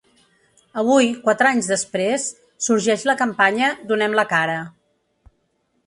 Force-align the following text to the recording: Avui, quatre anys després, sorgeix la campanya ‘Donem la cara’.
Avui, 0.83 1.09
quatre 1.27 1.49
anys 1.51 1.69
després, 1.73 2.27
sorgeix 2.69 3.05
la 3.11 3.17
campanya 3.23 3.71
‘Donem 3.93 4.21
la 4.23 4.29
cara’. 4.37 4.61